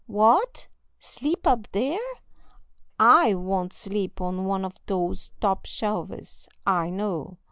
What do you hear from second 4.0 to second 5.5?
on one of those